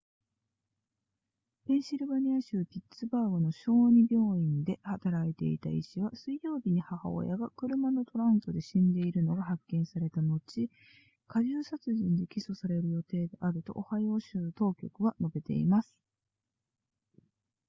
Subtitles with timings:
[1.67, 10.41] ペンシルベニア州ピッツバーグの小児病院で働いていた医師は水曜日に母親が車のトランクで死んでいるのが発見された後
[11.27, 15.93] 加重殺人で起訴される予定であるとオハイオ州の当局は述べています